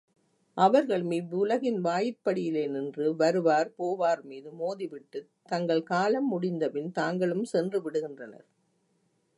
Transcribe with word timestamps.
அவர்ளும் 0.57 1.11
இவ்வுலகின் 1.11 1.81
வாயிற்படியிலேயே 1.83 2.67
நின்று, 2.67 3.15
வருவார் 3.15 3.71
போவார்மீது 3.77 4.49
மோதிவிட்டுத் 4.59 5.29
தங்கள் 5.45 5.83
காலம் 5.83 6.27
முடிந்தபின் 6.27 6.91
தாங்களும் 6.91 7.45
சென்றுவிடுகின்றனர். 7.53 8.47